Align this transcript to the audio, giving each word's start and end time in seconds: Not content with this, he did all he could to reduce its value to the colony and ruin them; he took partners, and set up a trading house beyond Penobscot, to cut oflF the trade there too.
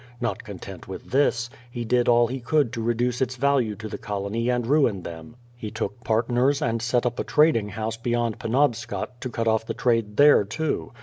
Not 0.19 0.43
content 0.43 0.87
with 0.87 1.11
this, 1.11 1.47
he 1.69 1.85
did 1.85 2.07
all 2.07 2.25
he 2.25 2.39
could 2.39 2.73
to 2.73 2.81
reduce 2.81 3.21
its 3.21 3.35
value 3.35 3.75
to 3.75 3.87
the 3.87 3.99
colony 3.99 4.49
and 4.49 4.65
ruin 4.65 5.03
them; 5.03 5.35
he 5.55 5.69
took 5.69 6.03
partners, 6.03 6.59
and 6.59 6.81
set 6.81 7.05
up 7.05 7.19
a 7.19 7.23
trading 7.23 7.69
house 7.69 7.97
beyond 7.97 8.39
Penobscot, 8.39 9.21
to 9.21 9.29
cut 9.29 9.45
oflF 9.45 9.65
the 9.67 9.75
trade 9.75 10.17
there 10.17 10.43
too. 10.43 10.91